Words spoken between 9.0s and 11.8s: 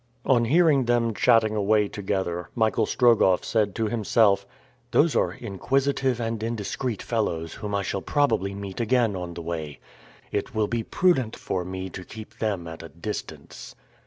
on the way. It will be prudent for